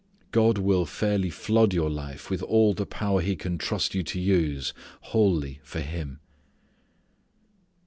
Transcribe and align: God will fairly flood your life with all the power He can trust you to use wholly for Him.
God 0.31 0.57
will 0.57 0.87
fairly 0.87 1.29
flood 1.29 1.75
your 1.75 1.91
life 1.91 2.31
with 2.31 2.41
all 2.41 2.73
the 2.73 2.87
power 2.87 3.21
He 3.21 3.35
can 3.35 3.59
trust 3.59 3.93
you 3.93 4.01
to 4.01 4.19
use 4.19 4.73
wholly 5.01 5.59
for 5.61 5.79
Him. 5.81 6.19